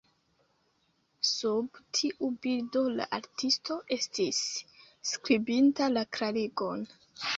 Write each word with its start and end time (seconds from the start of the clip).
Sub 1.31 1.81
tiu 1.97 2.29
bildo, 2.45 2.83
la 3.01 3.07
artisto 3.19 3.77
estis 3.99 4.41
skribinta 5.11 5.91
klarigon. 6.19 6.83